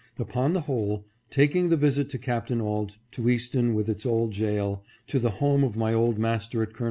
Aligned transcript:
Upon 0.17 0.53
the 0.53 0.61
whole, 0.61 1.05
taking 1.29 1.69
the 1.69 1.77
visit 1.77 2.09
to 2.09 2.17
Capt. 2.17 2.49
Auld, 2.51 2.97
to 3.11 3.29
Easton 3.29 3.75
with 3.75 3.87
its 3.87 4.03
old 4.03 4.31
jail, 4.31 4.83
to 5.05 5.19
the 5.19 5.29
home 5.29 5.63
of 5.63 5.77
my 5.77 5.93
old 5.93 6.17
master 6.17 6.63
at 6.63 6.73
Col. 6.73 6.79